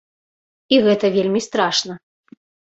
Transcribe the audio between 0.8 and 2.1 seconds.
гэта вельмі страшна.